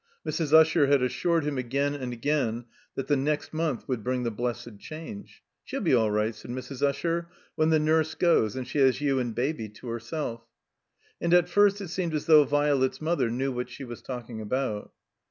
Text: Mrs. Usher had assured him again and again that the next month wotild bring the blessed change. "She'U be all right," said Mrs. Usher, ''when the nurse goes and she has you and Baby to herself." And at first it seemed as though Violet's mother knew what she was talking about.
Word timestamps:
Mrs. 0.27 0.51
Usher 0.51 0.87
had 0.87 1.03
assured 1.03 1.43
him 1.43 1.59
again 1.59 1.93
and 1.93 2.11
again 2.11 2.65
that 2.95 3.05
the 3.05 3.15
next 3.15 3.53
month 3.53 3.85
wotild 3.85 4.01
bring 4.03 4.23
the 4.23 4.31
blessed 4.31 4.79
change. 4.79 5.43
"She'U 5.63 5.79
be 5.79 5.93
all 5.93 6.09
right," 6.09 6.33
said 6.33 6.49
Mrs. 6.49 6.81
Usher, 6.81 7.27
''when 7.55 7.69
the 7.69 7.77
nurse 7.77 8.15
goes 8.15 8.55
and 8.55 8.67
she 8.67 8.79
has 8.79 8.99
you 8.99 9.19
and 9.19 9.35
Baby 9.35 9.69
to 9.69 9.89
herself." 9.89 10.41
And 11.21 11.35
at 11.35 11.47
first 11.47 11.81
it 11.81 11.89
seemed 11.89 12.15
as 12.15 12.25
though 12.25 12.45
Violet's 12.45 12.99
mother 12.99 13.29
knew 13.29 13.51
what 13.51 13.69
she 13.69 13.83
was 13.83 14.01
talking 14.01 14.41
about. 14.41 14.91